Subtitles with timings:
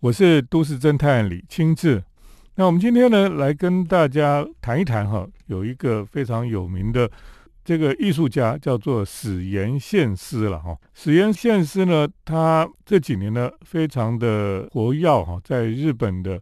[0.00, 2.00] 我是都市侦探李清志。
[2.54, 7.10] 那我们今天呢，来跟大家谈一谈哈，有一个非常有名的
[7.64, 10.76] 这个艺术家叫做史岩宪司了哈。
[10.94, 16.40] 史岩宪司呢，他这几年呢，非常的活跃哈，在日本的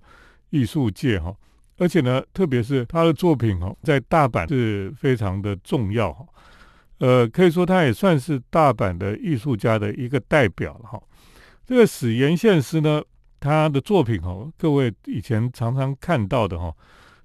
[0.50, 1.34] 艺术界哈，
[1.78, 6.26] 而且呢，特别是他的作品哈，在大阪是非常的重要哈。
[6.98, 11.00] 呃，可以说他也算是大阪的艺术家的一个代表了哈。
[11.64, 13.00] 这个史岩宪司呢。
[13.46, 16.74] 他的作品哦，各位以前常常看到的哈，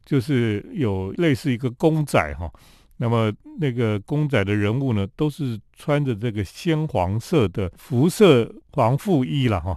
[0.05, 2.47] 就是有类似一个公仔哈，
[2.97, 9.75] 那么那个公仔的人物呢，都是穿着这个鲜黄色的辐射黄附衣了哈。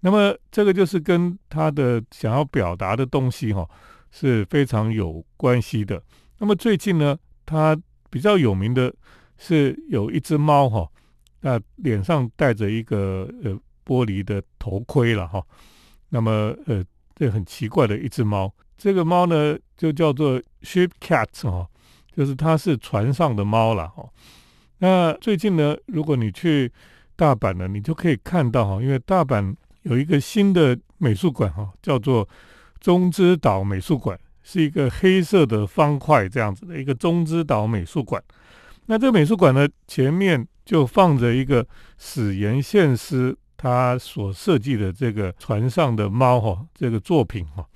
[0.00, 3.68] 那么这个就是跟他的想要表达的东西哈
[4.10, 6.02] 是非常有关系的。
[6.38, 8.90] 那么最近呢，他比较有名的
[9.36, 10.88] 是有一只猫哈，
[11.42, 13.60] 那脸上戴着一个呃。
[13.86, 15.44] 玻璃的头盔了哈，
[16.14, 16.80] 那么呃，
[17.16, 21.66] 这很奇怪的一只猫，这个猫呢就叫做 ship cat 哦，
[22.14, 24.08] 就是它是船上的猫了哈。
[24.78, 26.70] 那最近呢，如果你去
[27.16, 32.28] 大阪呢，你就可以看到哈，因为大阪有一个新的美术馆哈，叫做
[32.78, 38.22] 中之岛美术馆，是一个黑色的方块这样子的一个中之岛美术馆。
[38.86, 41.66] 那这个美术馆呢，前面就放着一个
[41.98, 43.36] 史岩宪司。
[43.56, 47.66] 他所设计的这个船上的猫哈，这个作品哈，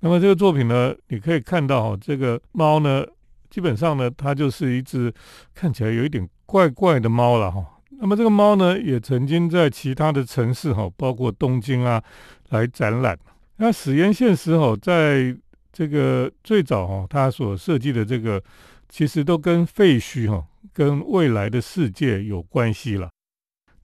[0.00, 3.04] 那么这个作品呢，你可以看到哈，这个猫呢，
[3.48, 5.12] 基本上呢，它就是一只
[5.54, 7.64] 看起来有一点怪怪的猫了哈。
[8.00, 12.02] 那么这个猫呢，也曾经在其他的城市哈，包括东京啊，
[12.48, 13.18] 来展览。
[13.56, 15.36] 那史岩宪司哈，在
[15.70, 18.42] 这个最早哈，他所设计的这个，
[18.88, 23.10] 其实都跟废墟哈，跟未来的世界有关系了。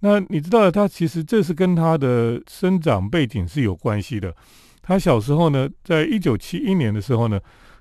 [0.07, 4.33] 那你知道，他其实这是跟他的生长背景是有关系的。
[4.81, 7.41] 他小时候呢，在一九七一年的时候呢，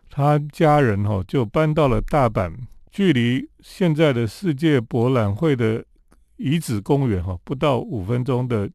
[0.10, 2.52] 他家人哈就搬到了大阪，
[2.90, 5.86] 距离现在的世界博览会的
[6.38, 8.68] 遗址公园哈不到五分钟的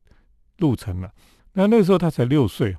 [0.59, 1.11] 路程了。
[1.55, 2.77] 那那时候他才六岁，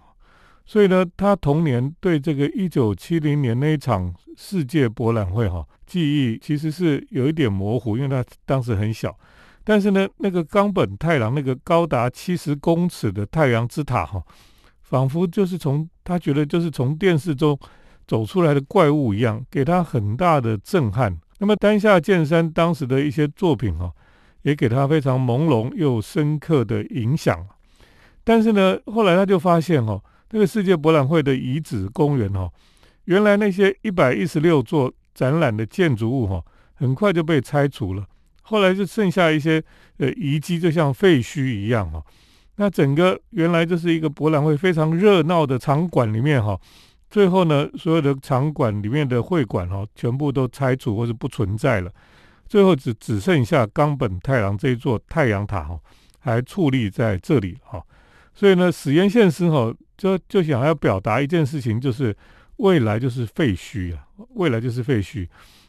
[0.66, 6.00] 所以呢，他童年对这个一九七零年那一场世界博览会哈记
[6.32, 9.14] 忆其实是有一点模糊，因为他当时很小。
[9.64, 14.24] 但是呢，那个冈本太郎那个高达七十公尺的太阳之塔哈，
[14.82, 17.58] 仿佛就是从他觉得就是从电视中
[18.08, 21.16] 走出来的怪物一样，给他很大的震撼。
[21.38, 23.92] 那么丹下健三当时的一些作品哈，
[24.42, 27.46] 也给他非常朦胧又深刻的影响。
[28.24, 30.00] 但是呢，后来他就发现哈，
[30.32, 32.50] 那个世界博览会的遗址公园哈，
[33.06, 36.44] 原来那些一百一十六座展览的建筑物哈，
[36.74, 38.06] 很快就被拆除了。
[38.42, 39.64] 后来就剩下一些
[39.98, 42.04] 呃遗迹，就像废墟一样哈。
[42.58, 46.60] 那整个原来就是一个博览会非常热闹的场馆里面哈，
[47.10, 51.92] 最后呢，所有的场馆里面的会馆哈，全部都拆除或是不存在了。
[52.48, 55.80] 最后只只剩下冈本太郎这一座太阳塔哈，
[56.20, 57.82] 还矗立在这里哈。
[58.36, 62.16] 所以呢，史岩宪司哈就就想要表达一件事情，就是
[62.58, 65.28] 未来就是废墟啊，未来就是废墟。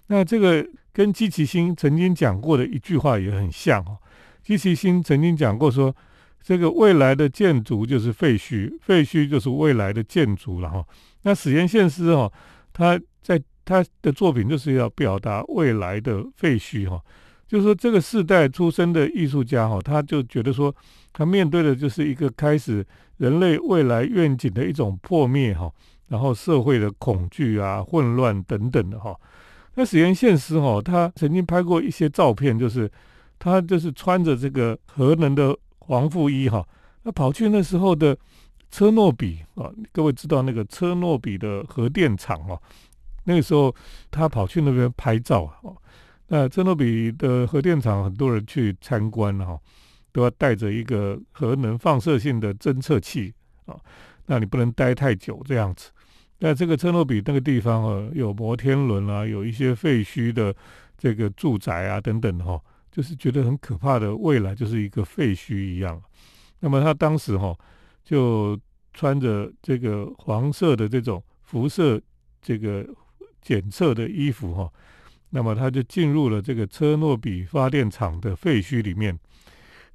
[0.09, 0.67] 那这个。
[0.93, 3.97] 跟基奇星曾经讲过的一句话也很像哦。
[4.43, 5.95] 基奇星曾经讲过说，
[6.43, 10.85] 这个未来的建筑就是废墟，废墟就是未来的建筑了哈。
[11.23, 12.31] 那史岩宪司哈，
[12.73, 17.01] 他在他的作品就是要表达未来的废墟哈，
[17.47, 20.75] 就是说这个世代出生的艺术家哈，他就觉得说，
[21.13, 22.85] 他面对的就是一个开始
[23.19, 25.73] 人类未来愿景的一种破灭哈，
[26.09, 29.17] 然后社会的恐惧啊、混乱等等的哈。
[29.75, 32.91] 那史岩宪司哈，他曾经拍过一些照片，就是
[33.39, 35.57] 他就是穿着这个核能的
[35.87, 36.67] 防护衣哈，
[37.05, 38.17] 那跑去那时候的
[38.71, 42.61] 车诺比啊，各位知道那个车诺比的核电厂哦，
[43.25, 43.75] 那个时候
[44.11, 45.77] 他跑去那边拍照哦，
[46.29, 49.59] 那车诺比的核电厂很多人去参观哈，
[50.13, 53.33] 都要带着一个核能放射性的侦测器
[53.65, 53.75] 啊，
[54.27, 55.91] 那你不能待太久这样子。
[56.45, 60.53] 那这个车诺比那个地方啊，有摩天轮啊，有一些废墟的
[60.99, 62.61] 这个住宅啊等等哈，
[62.91, 66.03] 就是觉得很可怕的未来，就是一个废墟一样。
[66.59, 67.57] 那么他当时哈
[68.03, 68.59] 就
[68.93, 72.03] 穿着这个黄色的这种辐射
[72.41, 72.85] 这个
[73.41, 74.69] 检测的衣服哈，
[75.31, 79.17] 那么他就进入了这个车诺比发电厂的废墟里面。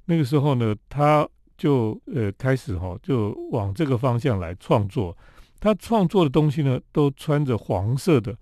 [0.06, 1.28] 那个时候呢，他
[1.58, 5.14] 就呃开始哈就往这个方向来创作。
[5.60, 8.36] 他创作的东西呢，都穿着黄色的、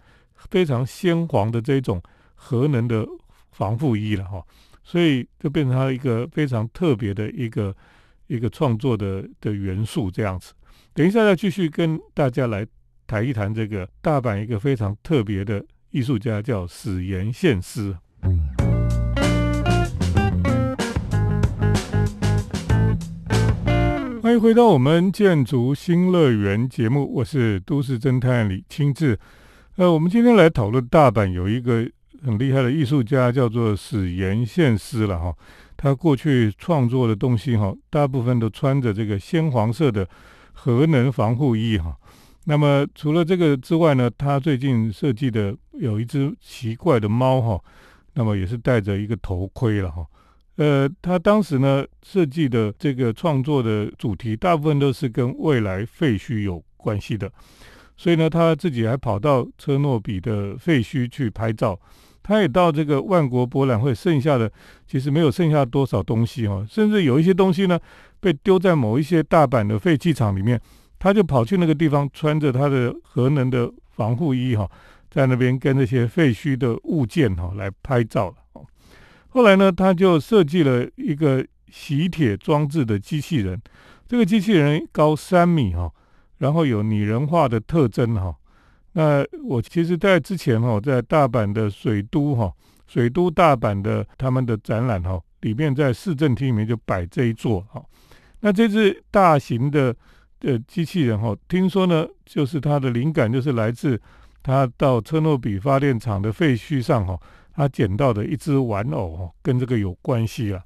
[0.50, 2.02] 非常鲜黄的这种
[2.34, 3.06] 核能的
[3.52, 4.44] 防护衣了哈，
[4.84, 7.74] 所以就变成他一个非常特别的一个
[8.26, 10.52] 一个创作的的元素这样子。
[10.92, 12.66] 等一下再继续跟大家来
[13.06, 17.96] 谈一谈这个大阪一个非常特别的艺术家，叫史岩宪司。
[18.20, 18.55] 欢
[24.38, 29.18] 回到我们建筑新乐园节目，我是都市侦探李清志。
[29.76, 31.88] 呃，我们今天来讨论大阪有一个
[32.22, 35.34] 很厉害的艺术家，叫做史岩宪司了哈。
[35.76, 40.06] 他过去创作的东西哈，大部分都穿着这个鲜黄色的
[40.52, 41.96] 核能防护衣哈。
[42.44, 47.60] 那么除了这个之外呢，他最近设计的有一只奇怪的猫哈，
[48.14, 50.06] 那么也是戴着一个头盔了哈。
[50.56, 57.30] 呃，他当时呢设计的这个创作的主题，大部分都是跟未来废墟有关系的。
[57.96, 61.78] 所以呢，他自己还跑到车诺比的废墟去拍照，
[62.22, 64.50] 他也到这个万国博览会，剩下的
[64.86, 67.78] 其实没有剩下多少东西哈，甚至有一些东西呢
[68.20, 70.60] 被丢在某一些大阪的废弃场里面，
[70.98, 74.70] 他就跑去那个地方，穿着他的核能的防护衣哈，
[75.10, 78.34] 在那边跟那些废墟的物件哈来拍照了。
[79.36, 83.60] 后来呢，他就设计了一个洗铁装置的机器人，
[84.08, 85.92] 这个机器人高三米哈。
[86.38, 88.34] 然后有拟人化的特征哈，
[88.92, 92.50] 那我其实在之前哈，在大阪的水都哈，
[92.86, 97.84] 水都大阪的他们的展览哈，里面在市政厅里面就摆这一座哈，
[98.40, 99.94] 那这只大型的
[100.40, 104.00] 的机器人哈，听说呢，就是它的灵感就是来自
[104.42, 107.18] 他到车诺比发电厂的废墟上哈，
[107.56, 110.62] 他捡到的一只玩偶哈，跟这个有关系啊。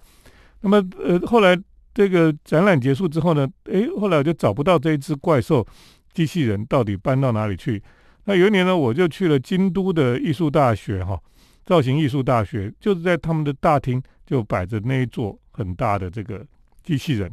[0.61, 1.59] 那么呃后来。
[1.93, 5.67] 这个展览结束之后呢，诶，后来我就找不到这一只怪兽
[6.13, 7.83] 机器人到底搬到哪里去。
[8.25, 11.21] 那有一年呢，我就去了京都的艺术大学，哈，
[11.67, 16.47] 造型艺术大学，就是在他们的大厅就摆着那一座很大的这个
[16.85, 17.29] 机器人。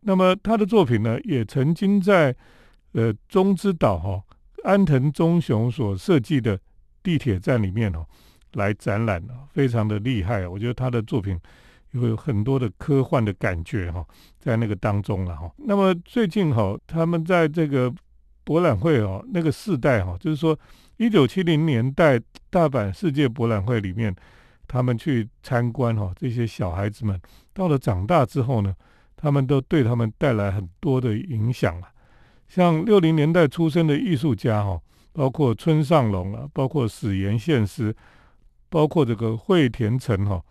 [0.00, 2.34] 那么他的作品呢，也曾经在
[2.92, 4.22] 呃中之岛哈
[4.64, 6.58] 安藤忠雄所设计的
[7.02, 8.06] 地铁站里面哦
[8.54, 10.46] 来展览了，非常的厉害。
[10.46, 11.38] 我觉得他的作品。
[11.94, 14.02] 有很多的科幻的感觉哈，
[14.38, 15.52] 在那个当中了哈。
[15.58, 17.92] 那么最近哈，他们在这个
[18.44, 20.58] 博览会哦，那个世代哈，就是说
[20.96, 22.18] 一九七零年代
[22.48, 24.16] 大阪世界博览会里面，
[24.66, 27.20] 他们去参观哈，这些小孩子们
[27.52, 28.74] 到了长大之后呢，
[29.14, 31.92] 他们都对他们带来很多的影响啊。
[32.48, 34.80] 像六零年代出生的艺术家哈，
[35.12, 37.94] 包括村上隆啊，包括史岩宪司，
[38.72, 40.42] 包括这个惠田城哈，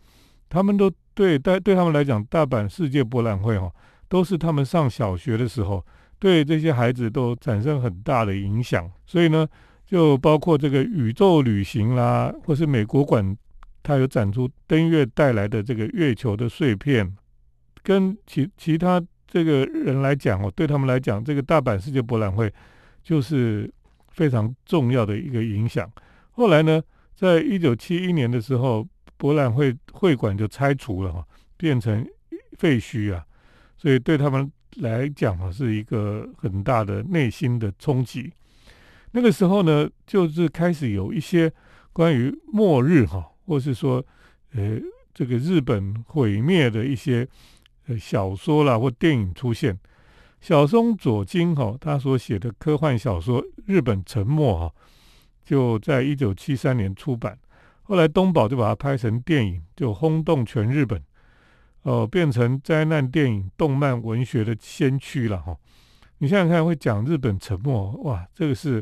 [0.48, 0.90] 他们都。
[1.14, 3.70] 对，对，对他们来讲，大阪世界博览会哈，
[4.08, 5.86] 都是他们上小学的时候，
[6.18, 8.90] 对这些孩子都产生很大的影响。
[9.06, 9.46] 所以呢，
[9.86, 13.36] 就包括这个宇宙旅行啦，或是美国馆，
[13.84, 17.14] 它有展出登月带来的这个月球的碎片，
[17.84, 22.52] 跟其其他这个人来讲哦，对他们来讲，这个大阪世界博览会
[23.04, 23.70] 就是
[24.08, 25.92] 非常重要的一个影响。
[26.32, 26.82] 后来呢，
[27.22, 28.88] 在一九七一年的时候。
[29.22, 31.24] 博览会会馆就拆除了哈，
[31.56, 32.04] 变成
[32.58, 33.24] 废墟啊，
[33.78, 38.34] 所以对他们来讲啊，是一个很大的内心的冲击。
[39.12, 41.54] 那个时候呢，就是开始有一些
[41.94, 44.04] 关于末日哈，或是说
[44.54, 44.80] 呃
[45.14, 47.28] 这个日本毁灭的一些
[47.86, 49.78] 呃小说啦或电影出现。
[50.40, 54.74] 小松左京哈，他所写的科幻小说《日本沉没》哈，
[55.52, 57.38] 就在一九七三年出版。
[57.82, 61.04] 后来东宝就把它拍成电影，就轰动全日本，
[61.82, 65.54] 哦，变成灾难电影、动漫文学的先驱了哈。
[66.20, 68.82] 你想想看，会讲日本沉没，哇，这个是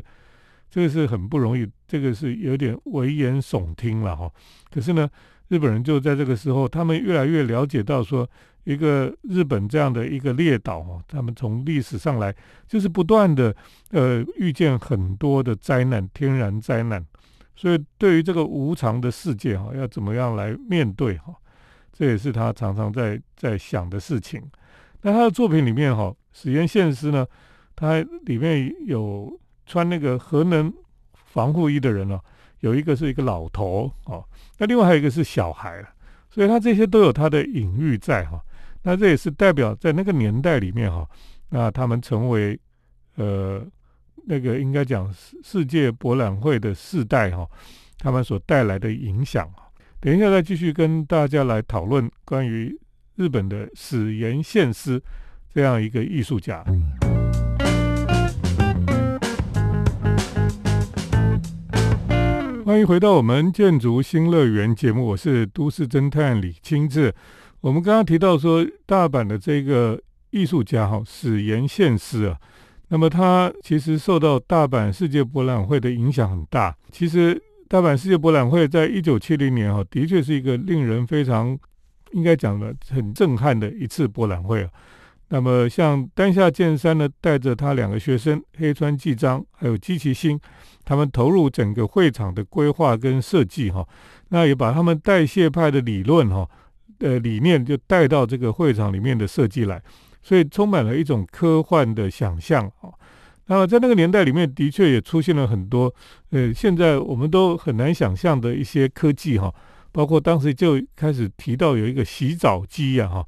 [0.70, 4.30] 这个是很不容易，这个是有点危言耸听了哈。
[4.70, 5.10] 可是呢，
[5.48, 8.30] 日本人就在这个时候，他们越来越了解到说，
[8.70, 12.32] 一个日本这样的一个列岛哈，他们从历史上来
[12.68, 13.54] 就是不断的
[13.90, 17.04] 呃遇见很多的灾难，天然灾难。
[17.56, 21.34] 所以，对于这个无常的世界哈，要怎么样来面对哈？
[21.92, 24.40] 这也是他常常在在想的事情。
[25.02, 27.26] 那他的作品里面哈，史岩宪司呢，
[27.74, 29.36] 他里面有
[29.66, 30.72] 穿那个核能
[31.12, 32.20] 防护衣的人哦，
[32.60, 34.24] 有一个是一个老头哦，
[34.58, 35.84] 那另外还有一个是小孩。
[36.30, 38.40] 所以他这些都有他的隐喻在哈。
[38.82, 41.08] 那这也是代表在那个年代里面哈，
[41.48, 42.58] 那他们成为
[43.16, 43.66] 呃。
[44.26, 47.48] 那个应该讲世世界博览会的世代哈，
[47.98, 49.50] 他们所带来的影响
[49.98, 52.70] 等一下再继续跟大家来讨论关于
[53.16, 55.02] 日本的史岩宪司
[55.54, 56.62] 这样一个艺术家。
[62.66, 67.12] 欢迎回到我们建筑新乐园节目，我是都市侦探李清志。
[67.60, 70.00] 我们刚刚提到说，大阪的这个
[70.30, 72.38] 艺术家哈史岩宪司啊，
[72.88, 76.74] 那么他其实受到大阪世界博览会的影响很大。
[76.90, 81.58] 其实大阪世界博览会在一九七零年哈，的确是一个令人非常
[82.12, 84.70] 应该讲的很震撼的一次博览会啊。
[85.28, 90.40] 那么像丹下健三呢，带着他两个学生黑川纪章还有基崎新，
[90.82, 93.86] 他们投入整个会场的规划跟设计哈，
[94.30, 96.48] 那也把他们代谢派的理论哈，
[97.00, 99.82] 呃理念就带到这个会场里面的设计来，
[100.22, 102.88] 所以充满了一种科幻的想象啊。
[103.46, 105.92] 那么在那个年代里面，的确也出现了很多
[106.30, 109.52] 呃现在我们都很难想象的一些科技哈，
[109.90, 113.26] 包括当时就开始提到有一个洗澡机呀哈。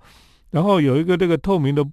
[0.53, 1.85] 然后有一个这个透明的，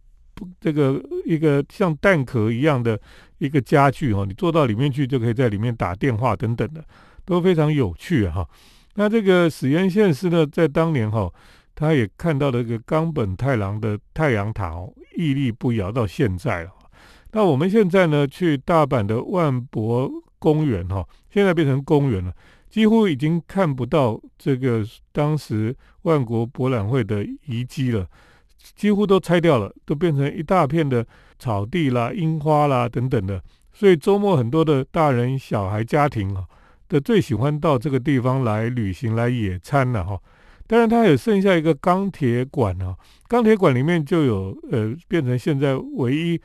[0.60, 3.00] 这个一个像蛋壳一样的
[3.38, 6.84] 一个家具哈，你坐到里面去就可以在里面打电话等等的，
[7.26, 8.48] 都非常有趣哈。
[8.96, 11.32] 那这个史岩宪司呢，在当年哈，
[11.80, 16.72] 他也看到了这个冈本太郎的太阳塔哦，屹立不摇到现在了。
[17.32, 22.34] 那我们现在呢，去大阪的万博公园哈，现在变成公园了，
[22.70, 24.84] 几乎已经看不到这个
[25.14, 28.06] 当时万国博览会的遗迹了。
[28.76, 31.06] 几乎都拆掉了，都变成一大片的
[31.40, 33.42] 草地啦、樱花啦等等的。
[33.72, 36.44] 所以周末很多的大人、小孩、家庭啊，
[36.90, 40.20] 都最喜欢到这个地方来旅行、来野餐了哈。
[40.70, 42.96] 当然，它有剩下一个钢铁馆啊，
[43.28, 46.40] 钢铁馆里面就有呃，变成现在唯一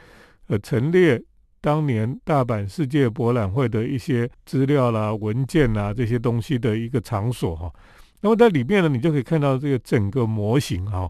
[0.47, 1.23] 呃陈列
[1.61, 7.71] 当年大阪世界博览会的一些资料啦、文件啦这些东西的一个场所哈。
[8.23, 11.07] 那么在里面呢，你就可以看到这个整个模型哈。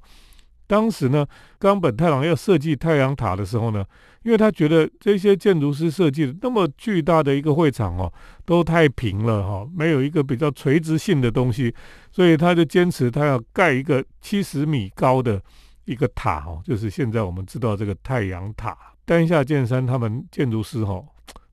[0.75, 1.25] 当时呢，
[1.57, 3.85] 冈本太郎要设计太阳塔的时候呢，
[4.25, 8.12] 因为他觉得这些建筑师设计的那么巨大的一个会场哦，
[8.45, 11.73] 都太平了哈，没有一个比较垂直性的东西，
[12.11, 15.40] 所以他就坚持他要盖一个七十米高的
[15.85, 18.76] 一个塔哦，就是现在我们知道这个太阳塔。
[19.04, 21.00] 丹下健三他们建筑师哈，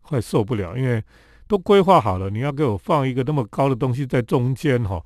[0.01, 1.00] 快受不了，因为
[1.48, 5.00] 都规划好了，你要给我放一个那么高的东西在中间哈，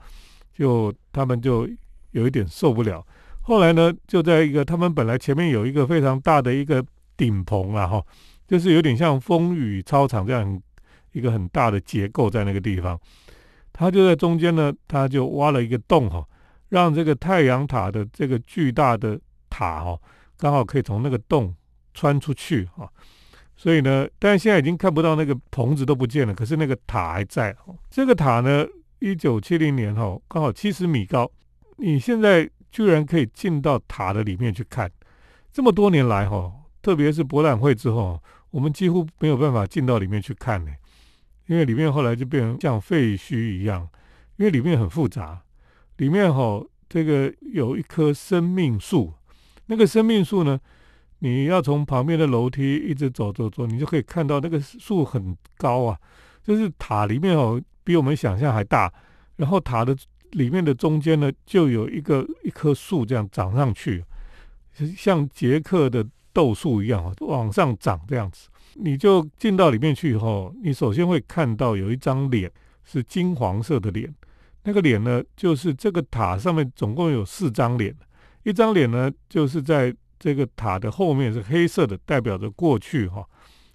[0.57, 1.67] 就他们就
[2.11, 3.05] 有一点受不了。
[3.47, 6.83] 后来呢，就在一个他们本来前面有一个非常大的一个
[7.15, 8.03] 顶棚啊，哈，
[8.47, 10.59] 就是有点像风雨操场这样
[11.11, 12.99] 一个很大的结构在那个地方。
[13.71, 16.27] 他就在中间呢，他就挖了一个洞哈，
[16.69, 19.95] 让这个太阳塔的这个巨大的塔哈，
[20.39, 21.53] 刚好可以从那个洞
[21.93, 22.89] 穿出去哈。
[23.55, 27.55] 所以呢，但是现在已经看不到那个棚子都不见了，可是那个塔还在。
[27.91, 28.65] 这个塔呢，
[28.97, 31.31] 一九七零年哈，刚好七十米高。
[31.77, 32.49] 你现在。
[32.75, 34.91] 居然可以进到塔的里面去看，
[35.49, 36.51] 这么多年来哈，
[36.81, 40.71] 特别是博览会之后，我们几乎没有办法进到里面去看呢，
[41.47, 43.87] 因为里面后来就变成像废墟一样，
[44.35, 45.41] 因为里面很复杂，
[45.95, 49.13] 里面哈这个有一棵生命树，
[49.67, 50.59] 那个生命树呢，
[51.19, 55.97] 你要从旁边的楼梯一直走走走，你就可以看到那个树很高啊，
[56.43, 58.91] 就是塔里面哦比我们想象还大，
[59.37, 59.95] 然后塔的。
[60.35, 64.03] 里面的中间呢，就有一个一棵树这样长上去，
[64.95, 68.49] 像捷克的豆树一样往上长这样子。
[68.73, 72.51] 你就进到里面去以后，你首先会看到有一张脸
[72.83, 74.13] 是金黄色的脸，
[74.63, 77.95] 那个脸呢，就是这个塔上面总共有四张脸，
[78.43, 83.25] 一张脸呢就是在这个塔的后面是黑色的，代表着过去哈。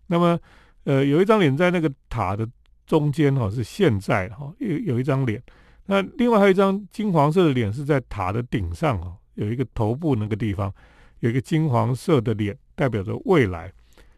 [0.09, 0.39] 那么
[0.85, 2.47] 呃，有一张脸在那个塔的
[2.87, 5.43] 中间哈，是现在哈，有有一张脸。
[5.91, 10.73] 那另外还有一张金黄色的脸是在塔的顶上哦，有一个头部那个地方
[11.19, 13.73] 有一个金黄色的脸，代表着未来。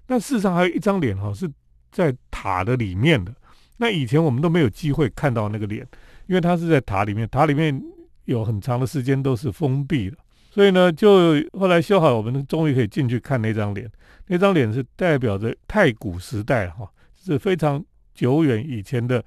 [0.07, 1.51] 那事实上还有一张脸哈是
[1.91, 3.35] 在塔的里面的。
[3.79, 5.81] 那以前我们都没有机会看到那个脸，
[6.27, 7.83] 因为它是在塔里面，塔里面
[8.27, 10.17] 有很长的时间都是封闭的。
[10.51, 13.91] 所以呢，就后来修好，我们终于可以进去看那张脸。
[14.27, 19.25] 那张脸是代表着太古时代哈，是非常久远以前的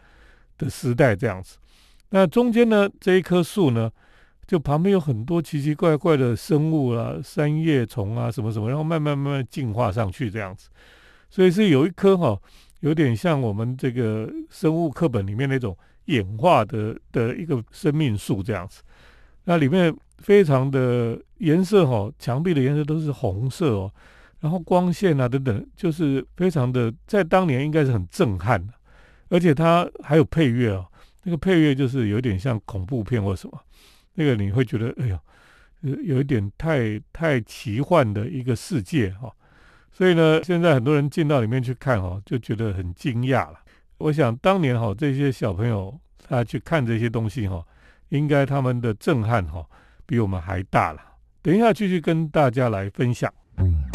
[0.59, 1.57] 的时代这样子。
[2.09, 3.91] 那中间呢，这一棵树呢，
[4.47, 10.69] 就旁边有很多奇奇怪怪的生物啊，三叶虫啊，什么什么，然后慢慢慢慢进化上去这样子，
[11.29, 12.39] 所以是有一棵哈，
[12.81, 18.81] 有点像我们这个生物课本里面那种演化的的一个生命树这样子。
[19.45, 23.91] 那里面非常的颜色哈，墙壁的颜色都是红色哦，
[24.39, 28.73] 然后光线啊等等，就是非常的，在当年应该是很震撼的，
[29.29, 30.85] 而且它还有配乐哦。
[31.27, 33.59] 那个配乐就是有点像恐怖片或什么，
[34.13, 35.19] 那个你会觉得哎呦，
[36.03, 39.33] 有一点太太奇幻的一个世界哈，
[39.91, 43.59] 所以呢，现在很多人进到里面去看哈，就觉得很惊讶了。
[43.97, 47.65] 我想当年哈，这些小朋友他去看这些东西哈，
[48.09, 49.65] 应该他们的震撼哈，
[50.05, 51.01] 比我们还大了。
[51.41, 53.33] 等一下继续跟大家来分享。
[53.57, 53.94] 我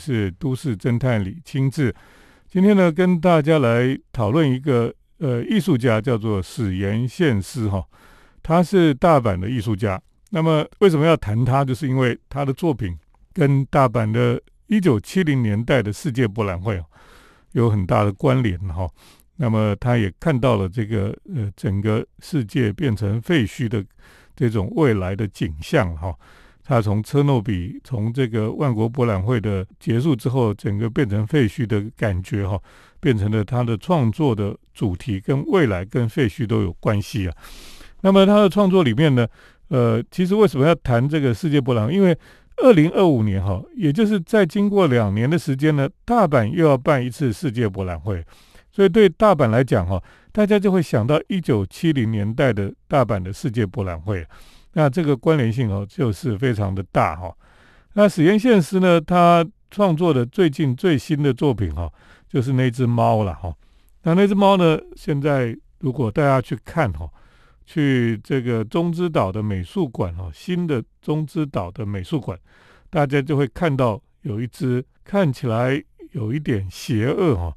[0.00, 1.94] 是都市侦探李清志，
[2.48, 7.84] 今天呢，跟大家来讨论一个呃艺术家，叫做史岩宪司哈，
[8.42, 10.00] 他是大阪的艺术家。
[10.30, 11.64] 那么为什么要谈他？
[11.64, 12.96] 就是因为他的作品
[13.34, 16.82] 跟大阪的一九七零年代的世界博览会
[17.52, 18.88] 有很大的关联哈。
[19.36, 23.84] 那么他也看到了这个呃整个世界变成废墟的
[24.36, 26.14] 这种未来的景象哈。
[26.70, 32.56] 他从车诺比，从这个万国博览会的结束之后，整个变成废墟的感觉哈，
[33.00, 37.34] 变成了他的创作的主题，跟未来跟废墟都有关系啊。
[38.02, 39.26] 那么他的创作里面呢，
[39.66, 41.92] 呃，其实为什么要谈这个世界博览会？
[41.92, 42.16] 因为
[42.58, 48.24] 二零二五年哈，也就是在经过两年的时间呢，大阪又要办一次世界博览会，
[48.70, 50.00] 所以对大阪来讲哈，
[50.30, 54.24] 大家就会想到一九七零年代的大阪的世界博览会。
[54.72, 57.34] 那这个关联性哦，就是非常的大哈。
[57.94, 61.92] 那史岩宪司呢，他创作的最近最新的作品哈，
[62.28, 63.52] 就是那只猫了哈。
[64.04, 67.10] 那那只猫呢，现在如果大家去看哈，
[67.66, 72.38] 去这个中之岛的美术馆哈，新的中之岛的美术馆，
[72.88, 77.52] 大家就会看到有一只看起来有一点邪恶哈，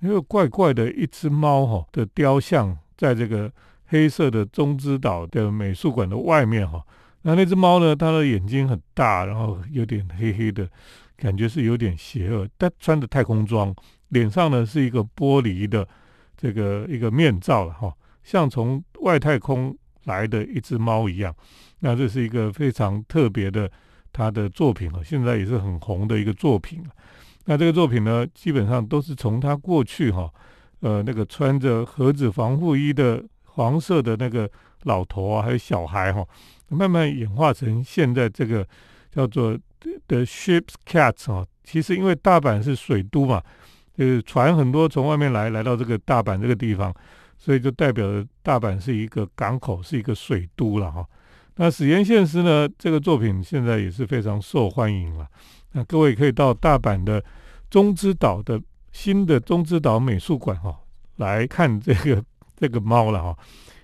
[0.00, 3.50] 因为怪怪的一只猫哈的雕像，在这个。
[3.90, 6.84] 黑色的中之岛的美术馆的外面哈，
[7.22, 7.96] 那那只猫呢？
[7.96, 10.68] 它的眼睛很大，然后有点黑黑的，
[11.16, 12.46] 感觉是有点邪恶。
[12.58, 13.74] 但穿着太空装，
[14.08, 15.88] 脸上呢是一个玻璃的
[16.36, 17.90] 这个一个面罩了哈，
[18.22, 21.34] 像从外太空来的一只猫一样。
[21.80, 23.70] 那这是一个非常特别的
[24.12, 26.84] 他的作品啊，现在也是很红的一个作品。
[27.46, 30.30] 那这个作品呢，基本上都是从他过去哈，
[30.80, 33.24] 呃，那个穿着盒子防护衣的。
[33.58, 34.48] 黄色的那个
[34.84, 36.24] 老头啊，还有小孩哈，
[36.68, 38.64] 慢慢演化成现在这个
[39.10, 39.58] 叫做
[40.06, 41.44] The Ship's Cat 啊。
[41.64, 43.42] 其实因为大阪是水都嘛，
[43.96, 46.94] 就是船很多从外面来，来到这个大阪这个地方，
[47.36, 51.04] 所以就代表着大阪是一个港口，是一个水都了哈。
[51.56, 55.26] 那史岩宪司呢，这个作品现在也是非常受欢迎了。
[55.72, 57.20] 那各位可以到大阪的
[57.68, 60.78] 中之岛的新的中之岛美术馆哈
[61.16, 62.22] 来看这个。
[62.58, 63.38] 这个猫了哈，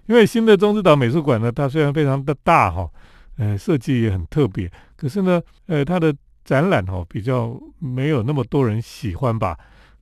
[0.07, 2.91] 因为新的中之岛美术馆呢，它虽然非常的大哈，
[3.37, 9.57] 呃，设计也很特别，可是呢，呃，它的展览哈比较没有那么多人喜欢吧，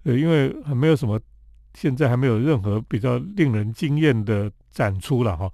[0.05, 1.21] 呃，因为还没有什么，
[1.75, 5.51] 现在还没有任何比较令人惊艳的展出了哈。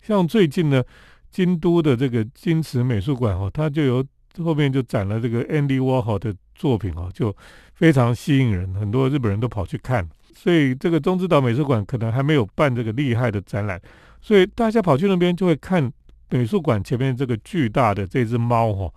[0.00, 0.82] 像最近呢，
[1.30, 4.04] 京都的这个金池美术馆哦，它就有
[4.38, 7.36] 后面就展了这个 Andy Warhol 的作品哦，就
[7.74, 10.08] 非常吸引人，很多日本人都跑去看。
[10.42, 13.78] 所以这个中之岛美术馆可能还没有办这个厉害的展览，
[14.22, 15.92] 所以大家跑去那边就会看
[16.30, 18.90] 美术馆前面这个巨大的这只猫哈，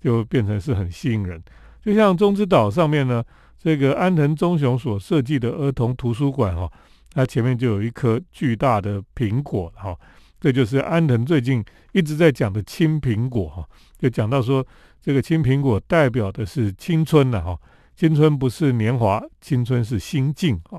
[0.00, 1.38] 就变成是很吸引人。
[1.84, 3.22] 就像中之岛上面呢，
[3.58, 6.66] 这个安藤忠雄所设计的儿童图书馆哈，
[7.12, 9.94] 它前面就有一颗巨大的苹果哈，
[10.40, 14.66] 这就是安藤最近一直在讲的青苹果哈，就讲到说
[15.02, 17.58] 这个青苹果代表的是青春了哈。
[17.96, 20.78] 青春不是年华，青春是心境啊！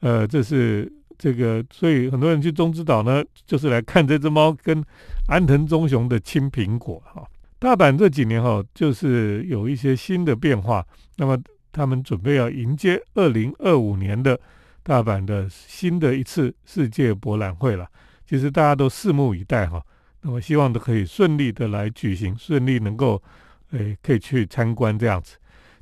[0.00, 4.84] 呃，这是这个，所以很多人去中之岛呢，就是来看这只猫跟
[5.26, 7.26] 安藤忠雄的青苹果哈。
[7.58, 11.38] 大阪这几年哈，就是有一些新的变化，那么
[11.72, 14.38] 他们准备要迎接二零二五年的
[14.82, 17.86] 大阪的新的一次世界博览会了。
[18.26, 19.82] 其实大家都拭目以待哈。
[20.22, 23.22] 那么希望都可以顺利的来举行，顺利能够
[23.70, 25.36] 诶可以去参观这样子。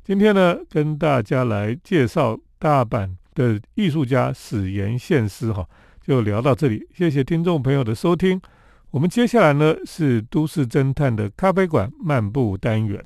[0.09, 5.63] 今天呢，跟大家来介绍大阪的艺术家史岩宪司哈，
[6.03, 6.83] 就聊到这里。
[6.91, 8.41] 谢谢听众朋友的收听。
[8.89, 13.05] 我们接下来呢是都市侦探的咖啡馆漫步单元。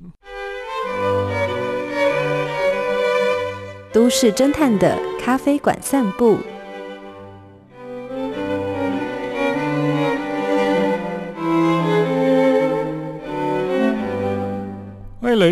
[3.91, 6.37] 都市侦探的咖啡馆散步。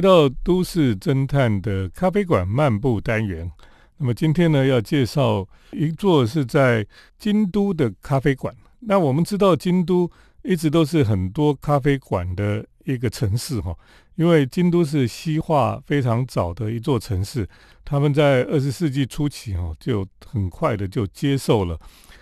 [0.01, 3.51] 来到都市侦探的咖啡馆漫步单元，
[3.97, 6.83] 那么今天呢要介绍一座是在
[7.19, 8.51] 京都的咖啡馆。
[8.79, 10.09] 那我们知道京都
[10.41, 13.77] 一直都是很多咖啡馆的一个城市哈，
[14.15, 17.47] 因为京都是西化非常早的一座城市，
[17.85, 21.79] 他们在二十世纪初期哈就很快的就接受了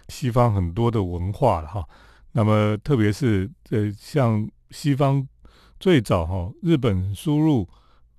[0.09, 1.85] 西方很多的文化了哈。
[2.33, 5.25] 那么特别是呃像西方。
[5.79, 7.67] 最早哈，日本输入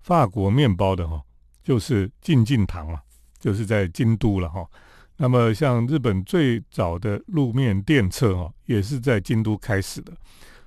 [0.00, 1.20] 法国面包的哈，
[1.62, 3.02] 就是进进堂啊，
[3.38, 4.66] 就是在京都了哈。
[5.18, 10.12] 那么像日本最早的路面电车哦，也是在京都开始的。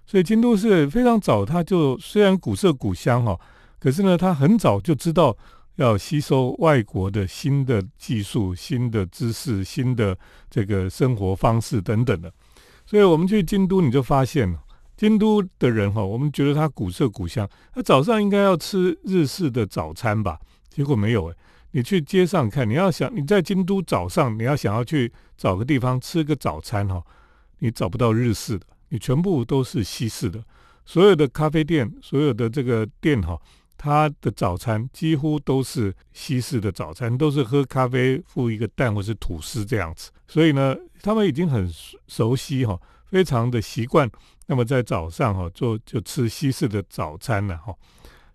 [0.05, 3.39] 所以京都是非常早，它就虽然古色古香哈，
[3.79, 5.35] 可是呢，它很早就知道
[5.77, 10.15] 要吸收外国的新的技术、新的知识、新的
[10.49, 12.31] 这个生活方式等等的。
[12.85, 14.55] 所以我们去京都，你就发现
[14.95, 20.39] 京都的人哈，我们觉得它古色古香，他早上应该要吃日式的早餐吧？
[20.69, 21.35] 结果没有诶。
[21.71, 27.03] 你去街上看，你要想你在京都早上，你要想要去找个地方吃个早餐哈，
[27.59, 28.65] 你找不到日式的。
[28.89, 30.43] 你全部都是西式的，
[30.85, 33.35] 所有的咖啡店，所有的这个店哈，
[33.75, 40.11] 它的早餐几乎都是西式的早餐，都是喝咖啡附一个蛋或是吐司这样子。
[40.27, 41.67] 所以呢，他们已经很
[42.07, 42.79] 熟悉哈，
[43.13, 44.09] 非常的习惯。
[44.47, 47.71] 那么在早上哈，做就吃西式的早餐了哈。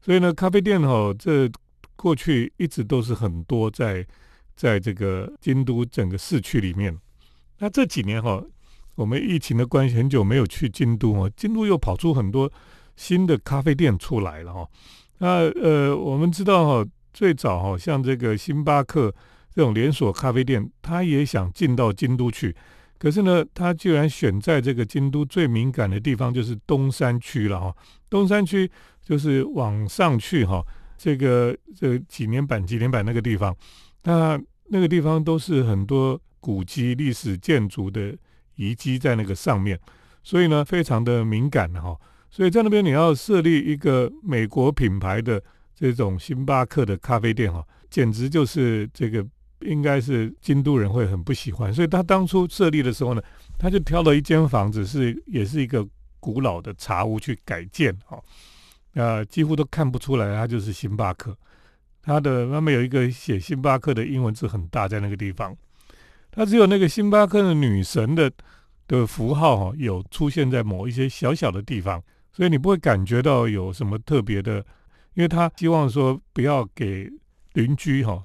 [0.00, 1.50] 所以呢，咖啡店哈，这
[1.96, 4.06] 过去一直都是很多在
[4.54, 6.96] 在这个京都整个市区里面。
[7.58, 8.40] 那这几年哈。
[8.94, 11.30] 我们疫情的关系，很久没有去京都哦。
[11.36, 12.50] 京都又跑出很多
[12.96, 14.68] 新的咖啡店出来了哈。
[15.18, 19.14] 那呃，我们知道哈，最早哈，像这个星巴克
[19.54, 22.56] 这种连锁咖啡店，他也想进到京都去，
[22.98, 27.74] 可是呢，他居然选在这个京都最敏感的地方，就是东山区了哈。
[28.10, 28.70] 东山区
[29.02, 30.62] 就是往上去哈，
[30.96, 33.56] 这个这几年版几年版那个地方，
[34.04, 38.16] 那那个地方都是很多古迹、历史建筑的。
[38.60, 39.78] 遗迹在那个上面，
[40.24, 41.96] 所以呢，非常的敏感哈。
[42.28, 45.40] 所以在那边你要设立一个美国品牌的
[45.76, 49.24] 这种星巴克的咖啡店哈，简直就是这个
[49.60, 51.72] 应该是京都人会很不喜欢。
[51.72, 53.22] 所以他当初设立的时候呢，
[53.58, 55.86] 他就挑了一间房子，是也是一个
[56.20, 58.20] 古老的茶屋去改建哈，
[58.94, 61.36] 呃，几乎都看不出来它就是星巴克。
[62.02, 65.54] 它的外面有一个写星巴克的英文字很大，在那个地方。
[66.30, 68.30] 它只有那个星巴克的女神的
[68.86, 74.64] 的符号哈，有出现在某一些小小的地方，所以你不会感觉到有什么特别的，
[75.14, 77.10] 因为他希望说不要给
[77.52, 78.24] 邻居哈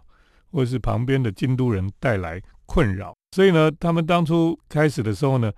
[0.54, 5.52] 或是旁边的京都人带来困扰，所以呢，他们当初开始的时候呢，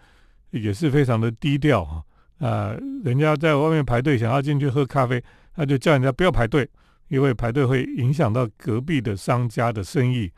[0.52, 2.04] 也是非常的低调哈
[2.40, 5.22] 啊，人家在外面排队想要进去喝咖啡，
[5.54, 6.68] 他就叫人家不要排队，
[7.10, 10.32] 因为排队会影响到隔壁的商家的生意。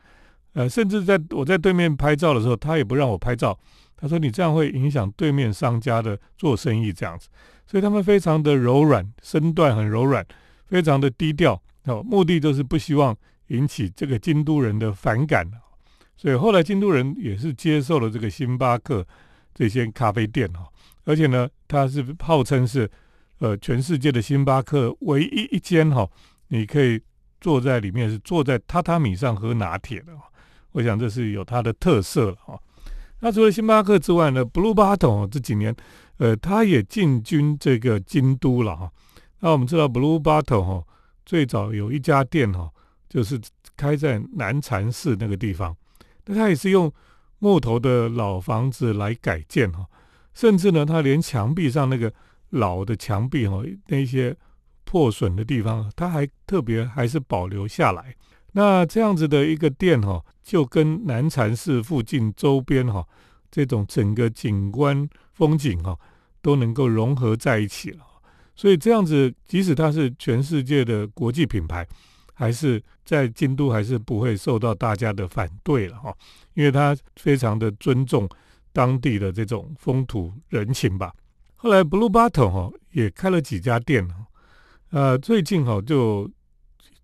[0.54, 3.56] 呃，甚至在我在对面拍照的时候，他也不让我拍照。
[4.00, 7.28] 他说：“你这样会影响对面商家的做生意，这样子。”
[7.66, 10.24] 所以他们非常的柔软，身段很柔软，
[10.66, 11.60] 非常的低调。
[11.86, 13.16] 哦，目的就是不希望
[13.48, 15.50] 引起这个京都人的反感。
[16.16, 19.06] 所以后来京都人也是接受了这个星巴克
[19.54, 20.66] 这些咖啡店哈，
[21.04, 22.90] 而且呢，它是号称是
[23.38, 26.08] 呃全世界的星巴克唯一一间哈，
[26.48, 27.00] 你可以
[27.40, 30.12] 坐在里面是坐在榻榻米上喝拿铁的。
[30.72, 32.60] 我想这是有它的特色了哈。
[33.20, 35.74] 那除了星巴克之外呢，Blue Bottle 这几年，
[36.18, 38.90] 呃，它也进军这个京都了哈。
[39.40, 40.84] 那我们知道 Blue Bottle 哈，
[41.24, 42.70] 最早有一家店哈，
[43.08, 43.40] 就是
[43.76, 45.76] 开在南禅寺那个地方。
[46.26, 46.92] 那它也是用
[47.38, 49.86] 木头的老房子来改建哈，
[50.34, 52.12] 甚至呢，它连墙壁上那个
[52.50, 54.36] 老的墙壁哈，那些
[54.84, 58.14] 破损的地方，它还特别还是保留下来。
[58.52, 60.24] 那这样子的一个店哈。
[60.48, 63.06] 就跟南禅寺附近周边哈，
[63.50, 65.94] 这种整个景观风景哈，
[66.40, 68.00] 都能够融合在一起了。
[68.56, 71.86] 所以这样子，即使它是全世界的国际品牌，
[72.38, 76.14] 还是在京都还是不会受到大家的反对了哈，
[76.54, 78.28] 因为他非常的尊重
[78.72, 81.12] 当地的这种风土人情吧。
[81.56, 84.14] 后来 Blue Bottle 哈也开了几家店哈，
[84.90, 86.30] 呃，最近哈就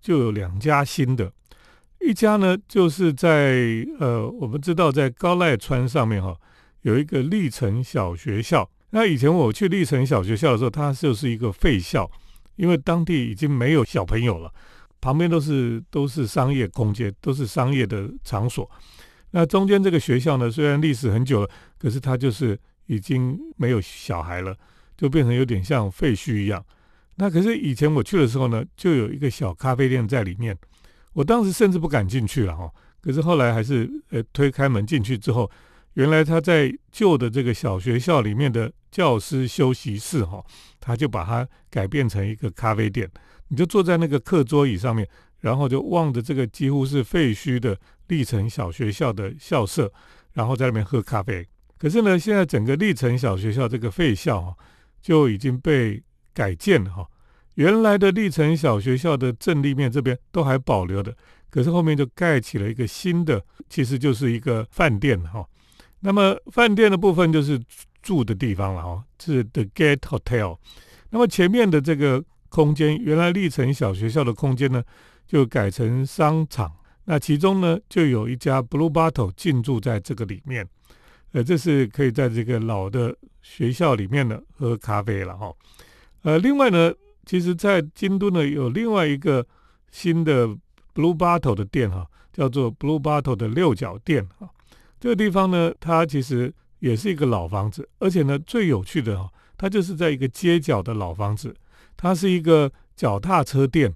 [0.00, 1.32] 就有两家新的。
[1.98, 6.36] 一家呢，就是在呃，我们知道在高濑川上面哈，
[6.82, 8.70] 有一个历城小学校。
[8.90, 12.08] 那以前我去历城小学校的时候，它就是一个废校，
[12.54, 14.52] 因为当地已经没有小朋友了，
[15.04, 18.66] 旁边都是都是商业空间，都是商业的场所。
[19.32, 24.56] 那中间这个学校呢，虽然历史很久了，可是它就是已经没有小孩了，
[24.96, 26.64] 就变成有点像废墟一样。
[27.16, 30.56] 那可是以前我去的时候呢，就有一个小咖啡店在里面。
[31.12, 32.70] 我当时甚至不敢进去了哈，
[33.02, 35.50] 可是后来还是呃推开门进去之后，
[35.92, 40.40] 原来他在旧的这个小学校里面的教师休息室哈，
[40.78, 43.10] 他就把它改变成一个咖啡店，
[43.48, 45.04] 你就坐在那个课桌椅上面，
[45.40, 47.76] 然后就望着这个几乎是废墟的
[48.06, 49.92] 历城小学校的校舍，
[50.34, 51.44] 然后在那边喝咖啡。
[51.76, 54.56] 可是呢，现在整个历城小学校这个废校哈，
[55.02, 56.00] 就已经被
[56.32, 57.04] 改建了哈。
[57.54, 61.12] 原来的历城小学校的正立面这边都还保留的，
[61.50, 65.44] 可是后面就盖起了一个新的，其实就是一个饭店哈。
[65.98, 67.60] 那么饭店的部分就是
[68.04, 70.58] 住的地方了哈，是 The Gate Hotel。
[71.08, 74.84] 那么前面的这个空间，原来历城小学校的空间呢，
[75.26, 76.70] 就改成商场。
[77.06, 80.68] 那其中呢，就有一家 Blue Bottle 进驻在这个里面。
[81.32, 85.52] 呃，这是可以在这个老的学校里面呢喝咖啡了哈。
[86.22, 86.92] 呃，另外呢，
[87.26, 89.44] 其实在京都呢有另外一个
[89.90, 90.46] 新的
[90.94, 94.48] Blue Bottle 的店哈，叫做 Blue Bottle 的六角店哈。
[95.00, 101.56] 这个地方呢，它其实也是一个老房子，而且呢，最有趣的哈，它就是在一个街角的老房子，
[101.96, 103.90] 它是一个脚踏车店。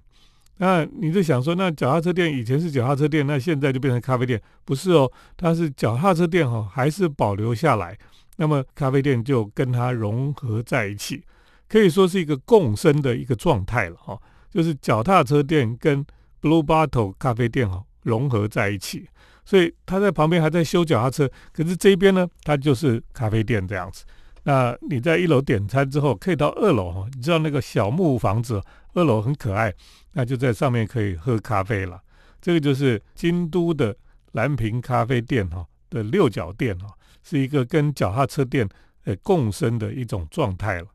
[0.57, 4.41] 那你就想说，那脚踏车店以前是脚踏车店，那现在就变成咖啡店？
[4.65, 7.95] 不是哦，它是脚踏车店哈，还是保留下来。
[8.37, 11.23] 那么咖啡店就跟它融合在一起，
[11.67, 14.19] 可以说是一个共生的一个状态了哈。
[14.49, 16.03] 就是脚踏车店跟
[16.41, 19.07] Blue Bottle 咖啡店哈融合在一起。
[19.49, 24.05] 所以他在旁边还在修脚踏车，可是这边呢，它就是咖啡店这样子。
[24.43, 28.61] 那你在一楼点餐之后，可以到二楼哈，你知道那个小木房子，
[28.93, 29.73] 二楼很可爱，
[30.13, 31.99] 那就在上面可以喝咖啡了。
[32.39, 33.95] 这个就是京都的
[34.33, 36.87] 蓝瓶咖啡店哈的六角店哈，
[37.23, 38.69] 是一个跟脚踏车店
[39.05, 40.87] 呃共生的一种状态了。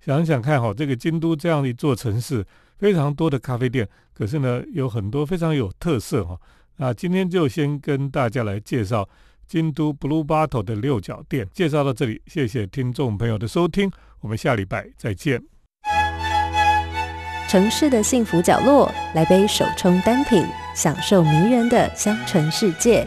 [0.00, 2.42] 想想看哈，这个京都这样一座城市，
[2.78, 6.40] 非常多的咖啡店，可是呢，有很多非常有特色哈。
[6.82, 9.06] 那今天就先跟大家来介绍
[9.46, 13.90] 京都 Blue Bottle 的六角店，介绍到这里，谢谢听众朋友的收听，
[14.20, 15.42] 我们下礼拜再见。
[17.50, 20.42] 城市的幸福角落，来杯手冲单品，
[20.74, 23.06] 享受迷人的香醇世界。